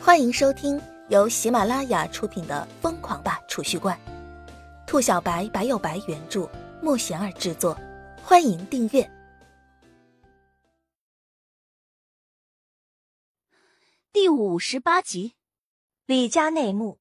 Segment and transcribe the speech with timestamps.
[0.00, 3.98] 欢迎收听由喜马拉雅出品的《疯狂吧储蓄罐》，
[4.86, 6.48] 兔小白白有白原著，
[6.80, 7.78] 莫贤儿制作。
[8.22, 9.10] 欢迎订阅
[14.12, 15.34] 第五十八集，
[16.06, 17.00] 李家内幕。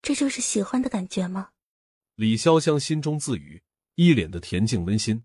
[0.00, 1.50] 这就是喜欢的感觉吗？
[2.14, 3.62] 李潇湘心中自语，
[3.96, 5.24] 一脸的恬静温馨。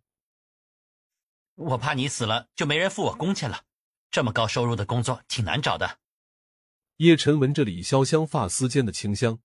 [1.55, 3.61] 我怕你死了就没人付我工钱了，
[4.09, 5.99] 这么高收入的工作挺难找的。
[6.97, 9.39] 叶晨闻着李潇湘发丝间的清香，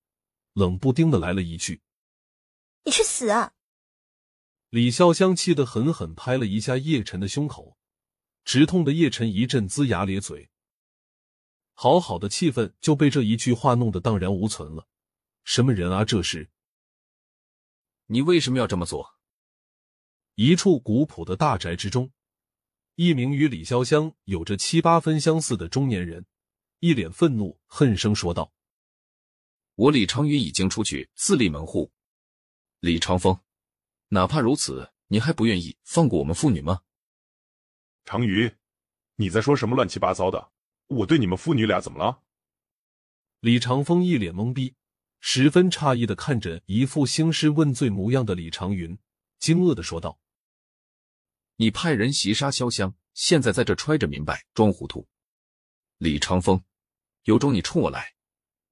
[0.52, 1.80] 冷不丁的来了一句
[2.84, 3.54] ：“你去死啊！”
[4.68, 7.78] 李潇湘气得狠狠拍了一下叶晨的胸口，
[8.44, 10.50] 直痛的叶晨一阵龇牙咧嘴。
[11.72, 14.86] 好好的气氛就被这一句话弄得荡然无存了。
[15.44, 16.50] 什么人啊，这是？
[18.06, 19.14] 你为什么要这么做？
[20.34, 22.12] 一处古朴的大宅之中，
[22.96, 26.26] 一名与李潇湘有着七八分相似的中年人。
[26.80, 28.52] 一脸愤怒，恨声说道
[29.74, 31.90] ：“我李长云已经出去自立门户，
[32.78, 33.40] 李长风，
[34.08, 36.82] 哪怕如此，你还不愿意放过我们父女吗？”
[38.06, 38.56] 长云，
[39.16, 40.52] 你在说什么乱七八糟的？
[40.86, 42.22] 我对你们父女俩怎么了？
[43.40, 44.76] 李长风一脸懵逼，
[45.18, 48.96] 十分诧异的看着一副兴师问罪模样的李长云，
[49.40, 50.20] 惊愕的说道
[51.56, 55.08] ：“你派人袭杀潇湘，现在在这揣着明白装糊涂，
[55.96, 56.62] 李长风。”
[57.28, 58.14] 有种你冲我来，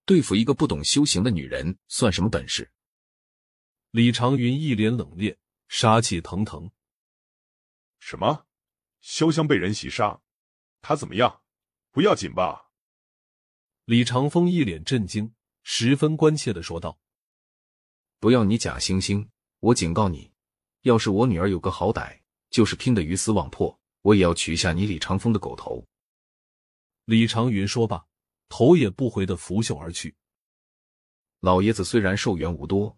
[0.06, 2.72] 对付一个不懂修行的女人算什么本事？
[3.90, 5.36] 李长云一脸冷冽，
[5.68, 6.70] 杀气腾腾。
[7.98, 8.46] 什么？
[9.02, 10.22] 潇湘被人袭杀，
[10.80, 11.42] 他怎么样？
[11.90, 12.70] 不要紧吧？
[13.84, 16.98] 李长风一脸震惊，十分关切的说道
[18.18, 19.28] ：“不要你假惺惺！
[19.60, 20.32] 我警告你，
[20.80, 25.86] 要是我女儿有个好歹，就是拼得鱼死网破，我也要取下你李长风的狗头。”
[27.04, 28.06] 李长云说罢。
[28.48, 30.14] 头也不回的拂袖而去。
[31.40, 32.96] 老爷子虽然寿元无多，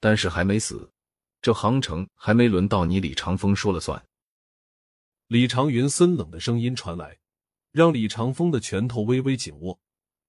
[0.00, 0.92] 但是还没死，
[1.40, 4.06] 这杭城还没轮到你李长风说了算。
[5.26, 7.18] 李长云森冷的声音传来，
[7.72, 9.80] 让李长风的拳头微微紧握，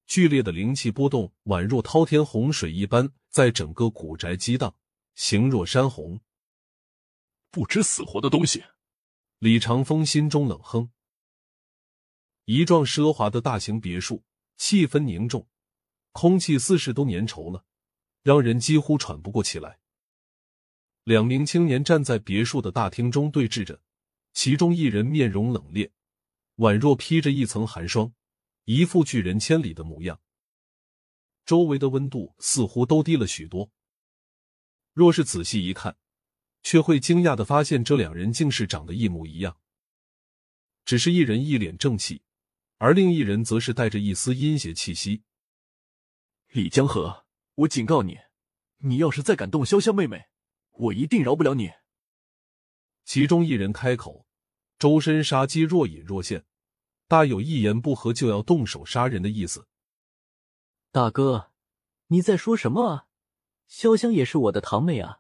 [0.08, 4.76] 剧烈的灵气波动宛若滔天洪水一般，在整个古宅激荡，
[5.16, 6.20] 形若山洪。
[7.52, 8.64] 不知死活的东西！
[9.40, 10.92] 李长风心中冷哼。
[12.46, 14.24] 一幢奢华的大型别墅。
[14.60, 15.48] 气氛凝重，
[16.12, 17.66] 空气似是都粘稠了，
[18.22, 19.80] 让人几乎喘不过气来。
[21.06, 23.82] 两名青年站在别墅的大厅中对峙着，
[24.34, 25.90] 其中一人面容冷冽，
[26.58, 28.14] 宛若披着一层寒霜，
[28.66, 30.20] 一副拒人千里的模样。
[31.46, 33.72] 周围的温度似乎都低了许多。
[34.94, 35.98] 若是仔细一看，
[36.62, 39.58] 却会惊讶的发现这两人竟是长得一模一样，
[40.84, 42.22] 只是一人一脸正气。
[42.80, 45.24] 而另一人则是带着一丝阴邪气息。
[46.48, 47.26] 李江河，
[47.56, 48.18] 我警告你，
[48.78, 50.28] 你要是再敢动潇湘妹妹，
[50.72, 51.74] 我一定饶不了你。
[53.04, 54.26] 其中一人开口，
[54.78, 56.46] 周身杀机若隐若现，
[57.10, 59.68] 大有一言不合就要动手杀人的意思。
[60.92, 61.52] 大哥，
[62.08, 63.08] 你在说什么啊？
[63.70, 65.20] 潇湘也是我的堂妹啊，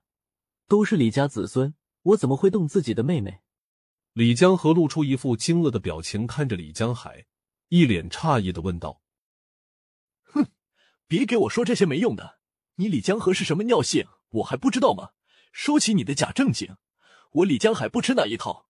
[0.68, 3.42] 都是李家子孙，我怎么会动自己的妹妹？
[4.14, 7.26] 李江河露出一副惊愕的表情，看着李江海。
[7.70, 9.02] 一脸诧异的问道
[10.26, 10.48] ：“哼，
[11.08, 12.40] 别给我说这些没用的！
[12.76, 15.12] 你李江河是什么尿性，我还不知道吗？
[15.52, 16.78] 收起你的假正经！
[17.32, 18.68] 我李江海不吃那一套。”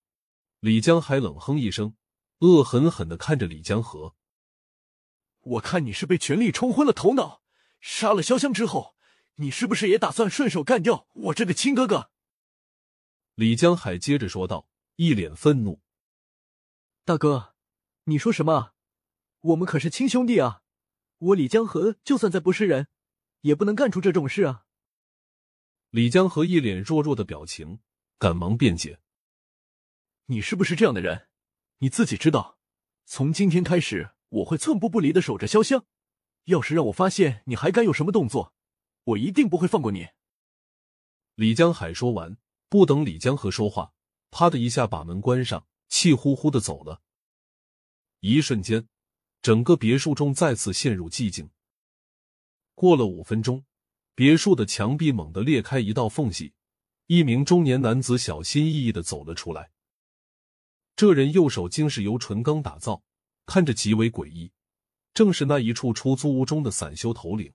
[0.59, 1.95] 李江海冷哼一声，
[2.39, 4.15] 恶狠狠的看着李江河
[5.39, 7.41] ：“我看你是被权力冲昏了头脑，
[7.79, 8.97] 杀了潇湘之后，
[9.35, 12.11] 你是不是也打算顺手干掉我这个亲哥哥？”
[13.35, 14.67] 李江海接着说道，
[14.97, 15.81] 一脸愤怒
[17.05, 17.55] ：“大哥，
[18.03, 18.73] 你说什么？”
[19.41, 20.63] 我们可是亲兄弟啊！
[21.19, 22.88] 我李江河就算再不是人，
[23.41, 24.66] 也不能干出这种事啊！
[25.91, 27.79] 李江河一脸弱弱的表情，
[28.17, 29.00] 赶忙辩解
[30.27, 31.29] ：“你是不是这样的人？
[31.77, 32.57] 你自己知道。
[33.05, 35.86] 从今天开始，我会寸步不离的守着潇湘。
[36.45, 38.53] 要是让我发现你还敢有什么动作，
[39.06, 40.09] 我一定不会放过你。”
[41.36, 42.38] 李江海说完，
[42.68, 43.94] 不等李江河说话，
[44.31, 47.01] 啪的一下把门关上，气呼呼的走了。
[48.19, 48.89] 一瞬间。
[49.41, 51.50] 整个别墅中再次陷入寂静。
[52.75, 53.65] 过了五分钟，
[54.15, 56.53] 别墅的墙壁猛地裂开一道缝隙，
[57.07, 59.71] 一名中年男子小心翼翼的走了出来。
[60.95, 63.01] 这人右手竟是由纯钢打造，
[63.45, 64.51] 看着极为诡异，
[65.13, 67.53] 正是那一处出租屋中的散修头领。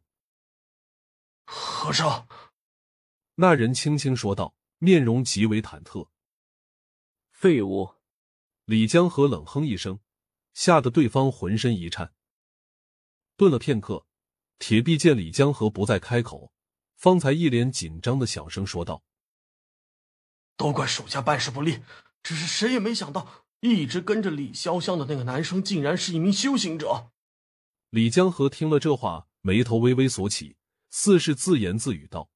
[1.44, 2.26] 和尚，
[3.34, 6.08] 那人轻轻说道，面容极为忐忑。
[7.32, 7.94] 废物！
[8.64, 10.00] 李江河冷哼一声。
[10.54, 12.14] 吓得对方浑身一颤。
[13.36, 14.06] 顿了片刻，
[14.58, 16.52] 铁臂见李江河不再开口，
[16.96, 19.02] 方才一脸紧张的小声说道
[20.56, 21.82] ：“都怪属下办事不力，
[22.22, 27.10] 只是谁也没想到，一直跟着李潇湘的那个男生竟然是一名修行者。”
[27.90, 30.56] 李江河听了这话，眉头微微锁起，
[30.90, 32.30] 似是自言自语道：“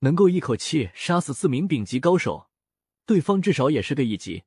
[0.00, 2.48] 能够一口气杀死四名丙级高手，
[3.04, 4.44] 对方至少也是个一级，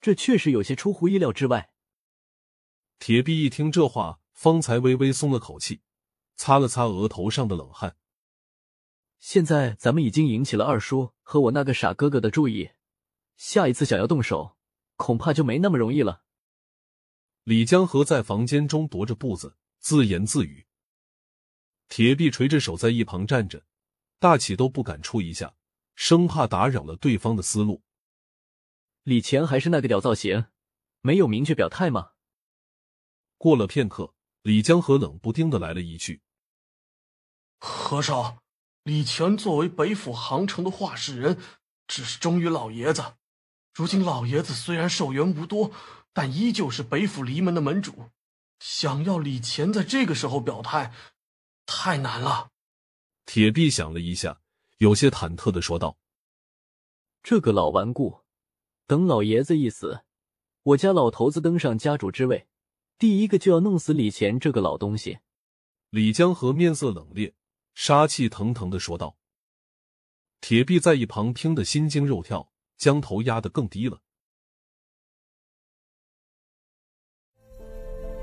[0.00, 1.70] 这确实有些出乎意料之外。”
[2.98, 4.20] 铁臂一听这话。
[4.38, 5.82] 方才微微松了口气，
[6.36, 7.96] 擦了擦额头上的冷汗。
[9.18, 12.70] 现在咱们已经引起了二叔和我那个傻哥哥的注意，
[13.36, 14.56] 下一次想要动手，
[14.94, 16.22] 恐怕就没那么容易了。
[17.42, 20.68] 李江河在房间中踱着步子，自言自语。
[21.88, 23.64] 铁臂垂着手在一旁站着，
[24.20, 25.52] 大气都不敢出一下，
[25.96, 27.82] 生怕打扰了对方的思路。
[29.02, 30.46] 李乾还是那个屌造型，
[31.00, 32.12] 没有明确表态吗？
[33.38, 34.12] 过了片刻。
[34.42, 36.22] 李江河冷不丁的来了一句
[37.58, 38.38] ：“和尚，
[38.84, 41.38] 李全作为北府杭城的话事人，
[41.86, 43.16] 只是忠于老爷子。
[43.74, 45.72] 如今老爷子虽然寿元无多，
[46.14, 48.10] 但依旧是北府离门的门主。
[48.60, 50.94] 想要李乾在这个时候表态，
[51.66, 52.50] 太难了。”
[53.26, 54.40] 铁臂想了一下，
[54.78, 55.98] 有些忐忑的说道
[57.22, 58.20] ：“这个老顽固，
[58.86, 60.04] 等老爷子一死，
[60.62, 62.46] 我家老头子登上家主之位。”
[62.98, 65.18] 第一个就要弄死李乾这个老东西。
[65.90, 67.32] 李江河面色冷冽，
[67.74, 69.16] 杀气腾腾的说道。
[70.40, 74.00] 铁臂在一旁听得心惊肉跳，将头压得更低了。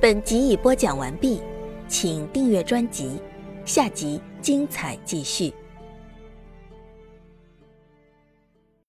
[0.01, 1.41] 本集已播讲完毕，
[1.87, 3.19] 请订阅专辑，
[3.65, 5.53] 下集精彩继续。